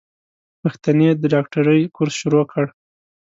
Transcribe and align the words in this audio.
پښتنې 0.61 1.09
د 1.15 1.23
ډاکټرۍ 1.33 1.81
کورس 1.95 2.13
شروع 2.21 2.43
کړو. 2.51 2.69